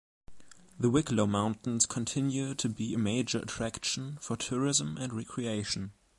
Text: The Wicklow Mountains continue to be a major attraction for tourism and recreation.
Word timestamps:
The 0.79 0.89
Wicklow 0.89 1.27
Mountains 1.27 1.85
continue 1.85 2.55
to 2.55 2.67
be 2.67 2.95
a 2.95 2.97
major 2.97 3.37
attraction 3.37 4.17
for 4.19 4.35
tourism 4.35 4.97
and 4.97 5.13
recreation. 5.13 5.91